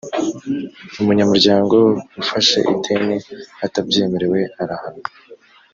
[1.01, 1.77] umunyamuryango
[2.21, 3.15] ufashe ideni
[3.65, 5.07] atabyemerewe, arahanwa